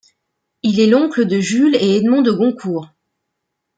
Il 0.63 0.79
est 0.79 0.87
l'oncle 0.87 1.27
de 1.27 1.39
Jules 1.39 1.75
et 1.75 1.97
Edmond 1.97 2.23
de 2.23 2.31
Goncourt. 2.31 2.89